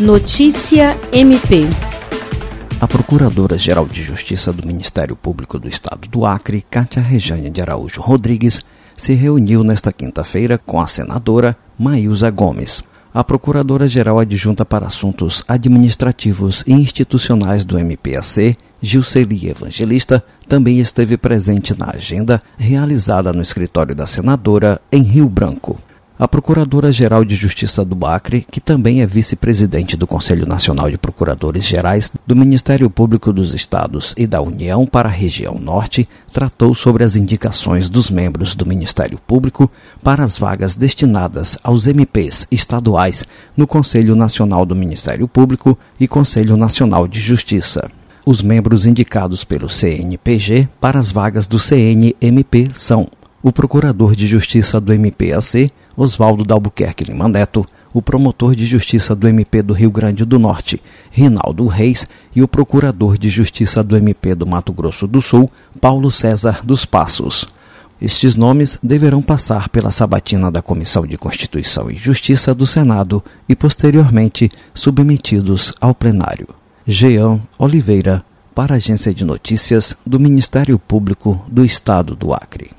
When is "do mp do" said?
59.14-59.72, 63.82-64.46